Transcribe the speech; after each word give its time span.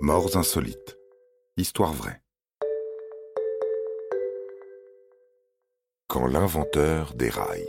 Morts 0.00 0.36
insolites. 0.36 0.98
Histoire 1.56 1.94
vraie. 1.94 2.20
Quand 6.06 6.26
l'inventeur 6.26 7.14
déraille. 7.14 7.66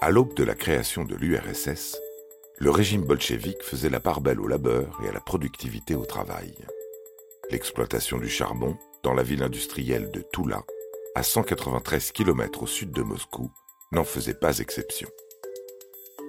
À 0.00 0.10
l'aube 0.10 0.32
de 0.32 0.42
la 0.42 0.54
création 0.54 1.04
de 1.04 1.14
l'URSS, 1.14 2.00
le 2.56 2.70
régime 2.70 3.02
bolchevique 3.02 3.62
faisait 3.62 3.90
la 3.90 4.00
part 4.00 4.22
belle 4.22 4.40
au 4.40 4.48
labeur 4.48 4.98
et 5.04 5.08
à 5.10 5.12
la 5.12 5.20
productivité 5.20 5.94
au 5.94 6.06
travail. 6.06 6.54
L'exploitation 7.50 8.16
du 8.16 8.30
charbon 8.30 8.78
dans 9.02 9.12
la 9.12 9.22
ville 9.22 9.42
industrielle 9.42 10.10
de 10.12 10.22
Toula, 10.32 10.64
à 11.14 11.22
193 11.22 12.12
km 12.12 12.62
au 12.62 12.66
sud 12.66 12.90
de 12.90 13.02
Moscou, 13.02 13.52
n'en 13.92 14.04
faisait 14.04 14.32
pas 14.32 14.60
exception. 14.60 15.10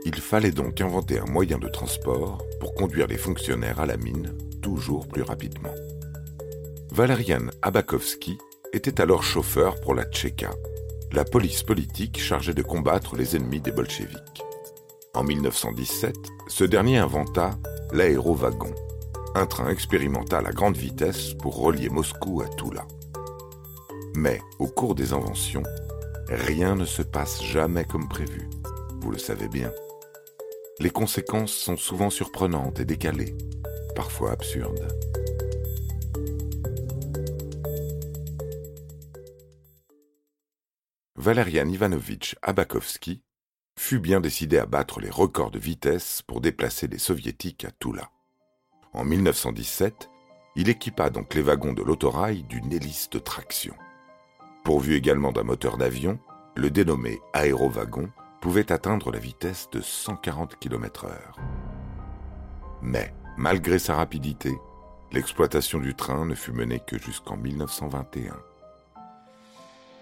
Il 0.06 0.16
fallait 0.16 0.52
donc 0.52 0.82
inventer 0.82 1.20
un 1.20 1.26
moyen 1.26 1.58
de 1.58 1.70
transport 1.70 2.44
pour 2.60 2.74
conduire 2.74 3.08
les 3.08 3.18
fonctionnaires 3.18 3.80
à 3.80 3.86
la 3.86 3.96
mine 3.96 4.34
toujours 4.62 5.08
plus 5.08 5.22
rapidement. 5.22 5.74
Valerian 6.92 7.48
Abakovsky 7.62 8.38
était 8.74 9.00
alors 9.00 9.24
chauffeur 9.24 9.80
pour 9.80 9.96
la 9.96 10.04
Tchéka, 10.04 10.52
la 11.14 11.24
police 11.24 11.64
politique 11.64 12.20
chargée 12.20 12.54
de 12.54 12.62
combattre 12.62 13.16
les 13.16 13.36
ennemis 13.38 13.62
des 13.62 13.72
bolcheviks. 13.72 14.44
En 15.14 15.24
1917, 15.24 16.16
ce 16.48 16.64
dernier 16.66 16.98
inventa 16.98 17.52
l'aérowagon, 17.94 18.74
un 19.36 19.46
train 19.46 19.70
expérimental 19.70 20.46
à 20.48 20.52
grande 20.52 20.76
vitesse 20.76 21.34
pour 21.36 21.58
relier 21.58 21.90
Moscou 21.90 22.42
à 22.42 22.48
Toula. 22.48 22.86
Mais 24.16 24.42
au 24.60 24.68
cours 24.68 24.96
des 24.96 25.14
inventions, 25.14 25.64
rien 26.28 26.76
ne 26.76 26.86
se 26.86 27.04
passe 27.04 27.42
jamais 27.44 27.86
comme 27.86 28.10
prévu. 28.10 28.50
Vous 29.00 29.12
le 29.12 29.18
savez 29.18 29.48
bien 29.48 29.72
les 30.80 30.90
conséquences 30.90 31.54
sont 31.54 31.78
souvent 31.78 32.10
surprenantes 32.10 32.80
et 32.80 32.86
décalées, 32.86 33.36
parfois 33.96 34.32
absurdes. 34.32 34.88
Valerian 41.16 41.70
Ivanovitch 41.70 42.36
Abakovsky 42.42 43.22
fut 43.78 44.00
bien 44.00 44.20
décidé 44.20 44.58
à 44.58 44.66
battre 44.66 45.00
les 45.00 45.10
records 45.10 45.52
de 45.52 45.60
vitesse 45.60 46.22
pour 46.22 46.42
déplacer 46.42 46.88
les 46.88 46.98
soviétiques 46.98 47.66
à 47.66 47.72
Toula. 47.72 48.10
En 48.94 49.06
1917, 49.06 50.10
il 50.56 50.70
équipa 50.70 51.10
donc 51.10 51.34
les 51.34 51.42
wagons 51.42 51.74
de 51.74 51.82
l'autorail 51.82 52.44
d'une 52.44 52.72
hélice 52.72 53.10
de 53.10 53.20
traction. 53.20 53.74
Pourvu 54.64 54.96
également 54.96 55.32
d'un 55.32 55.44
moteur 55.44 55.78
d'avion, 55.78 56.20
le 56.56 56.70
dénommé 56.70 57.20
aérowagon 57.34 58.10
pouvait 58.44 58.74
atteindre 58.74 59.10
la 59.10 59.20
vitesse 59.20 59.70
de 59.72 59.80
140 59.80 60.58
km/h. 60.60 61.14
Mais, 62.82 63.14
malgré 63.38 63.80
sa 63.80 63.96
rapidité, 63.96 64.54
l'exploitation 65.14 65.80
du 65.80 65.96
train 65.96 66.26
ne 66.26 66.36
fut 66.36 66.52
menée 66.52 66.82
que 66.86 67.00
jusqu'en 67.00 67.38
1921. 67.38 68.36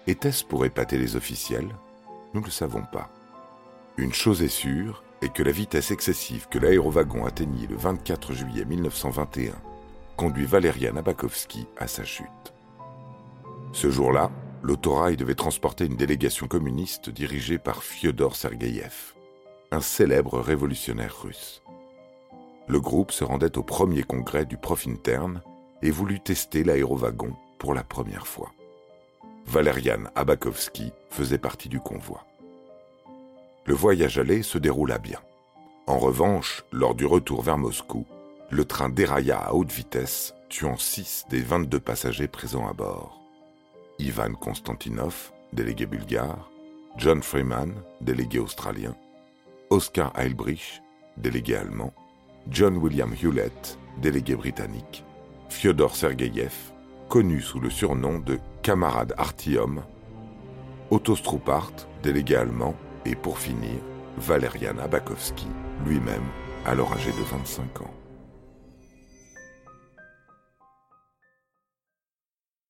Était-ce 0.08 0.44
pour 0.44 0.66
épater 0.66 0.98
les 0.98 1.14
officiels? 1.14 1.68
Nous 2.34 2.40
ne 2.40 2.46
le 2.46 2.50
savons 2.50 2.82
pas. 2.82 3.10
Une 3.96 4.12
chose 4.12 4.42
est 4.42 4.48
sûre, 4.48 5.04
est 5.20 5.32
que 5.32 5.44
la 5.44 5.52
vitesse 5.52 5.92
excessive 5.92 6.48
que 6.50 6.58
l'aérowagon 6.58 7.24
atteignit 7.24 7.70
le 7.70 7.76
24 7.76 8.32
juillet 8.32 8.64
1921 8.64 9.54
conduit 10.16 10.46
Valerian 10.46 10.96
Abakovsky 10.96 11.68
à 11.78 11.86
sa 11.86 12.02
chute. 12.02 12.52
Ce 13.70 13.88
jour-là, 13.88 14.32
l'autorail 14.62 15.16
devait 15.16 15.34
transporter 15.34 15.86
une 15.86 15.96
délégation 15.96 16.46
communiste 16.46 17.10
dirigée 17.10 17.58
par 17.58 17.82
Fyodor 17.82 18.36
Sergeyev, 18.36 19.14
un 19.72 19.80
célèbre 19.80 20.38
révolutionnaire 20.38 21.20
russe. 21.22 21.62
Le 22.68 22.80
groupe 22.80 23.10
se 23.10 23.24
rendait 23.24 23.58
au 23.58 23.62
premier 23.62 24.04
congrès 24.04 24.46
du 24.46 24.56
Profintern 24.56 25.42
et 25.82 25.90
voulut 25.90 26.20
tester 26.20 26.62
l'aérowagon 26.62 27.34
pour 27.58 27.74
la 27.74 27.82
première 27.82 28.26
fois. 28.26 28.52
Valerian 29.46 30.04
Abakovsky 30.14 30.92
faisait 31.10 31.38
partie 31.38 31.68
du 31.68 31.80
convoi. 31.80 32.24
Le 33.66 33.74
voyage 33.74 34.18
aller 34.18 34.42
se 34.42 34.58
déroula 34.58 34.98
bien. 34.98 35.18
En 35.88 35.98
revanche, 35.98 36.64
lors 36.70 36.94
du 36.94 37.04
retour 37.04 37.42
vers 37.42 37.58
Moscou, 37.58 38.06
le 38.50 38.64
train 38.64 38.88
dérailla 38.88 39.38
à 39.38 39.54
haute 39.54 39.72
vitesse, 39.72 40.34
tuant 40.48 40.76
6 40.76 41.24
des 41.30 41.40
22 41.40 41.80
passagers 41.80 42.28
présents 42.28 42.68
à 42.68 42.72
bord. 42.72 43.21
Ivan 43.98 44.32
Konstantinov, 44.32 45.32
délégué 45.52 45.86
bulgare, 45.86 46.50
John 46.96 47.22
Freeman, 47.22 47.72
délégué 48.00 48.38
australien, 48.38 48.94
Oscar 49.70 50.12
Heilbrich, 50.16 50.82
délégué 51.16 51.56
allemand, 51.56 51.92
John 52.50 52.76
William 52.76 53.14
Hewlett, 53.14 53.78
délégué 53.98 54.34
britannique, 54.34 55.04
Fyodor 55.48 55.94
Sergeyev, 55.94 56.52
connu 57.08 57.40
sous 57.40 57.60
le 57.60 57.70
surnom 57.70 58.18
de 58.18 58.38
camarade 58.62 59.14
Artyom, 59.18 59.82
Otto 60.90 61.14
Struppart, 61.16 61.88
délégué 62.02 62.36
allemand, 62.36 62.74
et 63.04 63.14
pour 63.14 63.38
finir, 63.38 63.78
Valerian 64.18 64.78
Abakovsky, 64.78 65.46
lui-même, 65.86 66.26
alors 66.66 66.92
âgé 66.92 67.10
de 67.12 67.22
25 67.30 67.82
ans. 67.82 67.90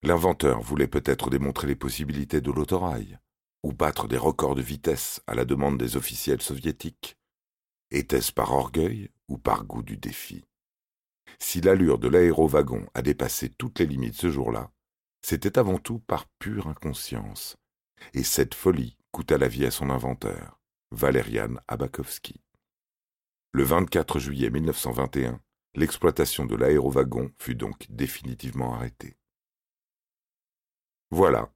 L'inventeur 0.05 0.61
voulait 0.61 0.89
peut-être 0.89 1.31
démontrer 1.31 1.69
les 1.69 1.77
possibilités 1.77 2.41
de 2.41 2.51
l'autorail, 2.51 3.19
ou 3.63 3.73
battre 3.73 4.09
des 4.09 4.17
records 4.17 4.57
de 4.57 4.63
vitesse 4.63 5.23
à 5.29 5.35
la 5.35 5.45
demande 5.45 5.79
des 5.79 5.97
officiels 5.97 6.43
soviétiques. 6.43 7.17
Était-ce 7.93 8.33
par 8.33 8.53
orgueil 8.53 9.11
ou 9.29 9.39
par 9.39 9.65
goût 9.65 9.83
du 9.83 9.97
défi? 9.97 10.45
Si 11.39 11.61
l'allure 11.61 11.99
de 11.99 12.09
l'aérowagon 12.09 12.87
a 12.95 13.03
dépassé 13.03 13.49
toutes 13.49 13.79
les 13.79 13.87
limites 13.87 14.17
ce 14.17 14.29
jour-là, 14.29 14.73
c'était 15.25 15.57
avant 15.57 15.79
tout 15.79 16.01
par 16.01 16.27
pure 16.41 16.67
inconscience, 16.67 17.57
et 18.13 18.25
cette 18.25 18.55
folie 18.55 18.97
coûta 19.13 19.39
la 19.39 19.47
vie 19.47 19.67
à 19.67 19.71
son 19.71 19.89
inventeur, 19.89 20.59
Valerian 20.91 21.55
Abakovsky. 21.69 22.41
Le 23.53 23.63
24 23.63 24.19
juillet 24.19 24.51
1921, 24.51 25.41
l'exploitation 25.77 26.45
de 26.45 26.57
l'aérowagon 26.57 27.31
fut 27.39 27.55
donc 27.55 27.87
définitivement 27.89 28.75
arrêtée. 28.75 29.17
Voilà, 31.15 31.53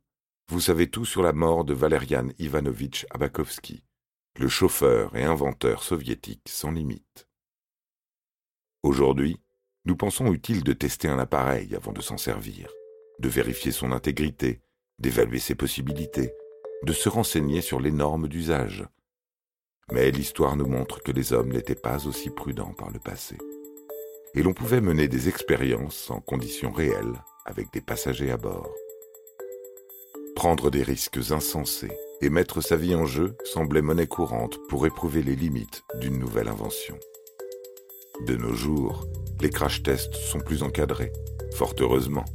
vous 0.50 0.61
savez 0.61 0.91
tout 0.91 1.06
sur 1.06 1.22
la 1.22 1.33
mort 1.33 1.65
de 1.65 1.72
Valerian 1.72 2.28
Ivanovitch 2.39 3.06
Abakovsky, 3.09 3.83
le 4.39 4.49
chauffeur 4.49 5.17
et 5.17 5.25
inventeur 5.25 5.83
soviétique 5.83 6.47
sans 6.47 6.72
limite. 6.72 7.27
Aujourd'hui, 8.83 9.41
nous 9.87 9.97
pensons 9.97 10.31
utile 10.31 10.62
de 10.62 10.75
tester 10.75 11.09
un 11.09 11.19
appareil 11.19 11.75
avant 11.75 11.95
de 11.95 12.03
s'en 12.03 12.19
servir, 12.19 12.71
de 13.19 13.31
vérifier 13.31 13.72
son 13.72 13.93
intégrité, 13.93 14.61
d'évaluer 14.99 15.39
ses 15.39 15.55
possibilités, 15.55 16.34
de 16.83 16.93
se 16.93 17.09
renseigner 17.09 17.62
sur 17.62 17.81
les 17.81 17.93
normes 17.93 18.28
d'usage. 18.28 18.87
Mais 19.91 20.11
l'histoire 20.11 20.56
nous 20.56 20.69
montre 20.69 21.03
que 21.03 21.12
les 21.12 21.33
hommes 21.33 21.55
n'étaient 21.55 21.75
pas 21.75 22.06
aussi 22.06 22.28
prudents 22.28 22.75
par 22.75 22.91
le 22.91 22.99
passé. 22.99 23.39
Et 24.34 24.43
l'on 24.43 24.53
pouvait 24.53 24.83
mener 24.83 25.09
des 25.09 25.31
expériences 25.31 26.11
en 26.11 26.21
conditions 26.21 26.72
réelles 26.72 27.22
avec 27.47 27.72
des 27.72 27.81
passagers 27.81 28.31
à 28.31 28.37
bord. 28.37 28.69
Prendre 30.36 30.70
des 30.70 30.82
risques 30.82 31.19
insensés 31.30 31.97
et 32.20 32.28
mettre 32.28 32.60
sa 32.60 32.76
vie 32.76 32.94
en 32.94 33.06
jeu 33.06 33.34
semblait 33.42 33.80
monnaie 33.80 34.06
courante 34.06 34.58
pour 34.69 34.86
éprouver 34.86 35.22
les 35.22 35.34
limites 35.34 35.82
d'une 35.98 36.19
nouvelle 36.19 36.48
invention. 36.48 36.94
De 38.26 38.36
nos 38.36 38.52
jours, 38.52 39.06
les 39.41 39.48
crash 39.48 39.82
tests 39.82 40.14
sont 40.14 40.41
plus 40.41 40.62
encadrés, 40.62 41.10
fort 41.54 41.74
heureusement. 41.80 42.26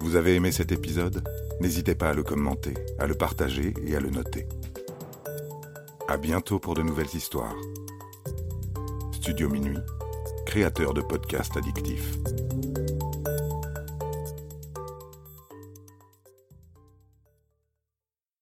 Vous 0.00 0.16
avez 0.16 0.34
aimé 0.34 0.52
cet 0.52 0.70
épisode? 0.70 1.26
N'hésitez 1.60 1.94
pas 1.94 2.10
à 2.10 2.14
le 2.14 2.22
commenter, 2.22 2.74
à 2.98 3.06
le 3.06 3.14
partager 3.14 3.72
et 3.86 3.96
à 3.96 4.00
le 4.00 4.10
noter. 4.10 4.46
À 6.08 6.18
bientôt 6.18 6.58
pour 6.58 6.74
de 6.74 6.82
nouvelles 6.82 7.14
histoires. 7.14 7.56
Studio 9.12 9.48
Minuit, 9.48 9.78
créateur 10.44 10.92
de 10.92 11.00
podcasts 11.00 11.56
addictifs. 11.56 12.18